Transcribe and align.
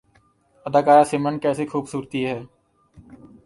اداکارہ 0.65 1.03
سمرن 1.11 1.37
کیسی 1.43 1.65
خوبصورتی 1.71 2.21
ہے 2.25 2.39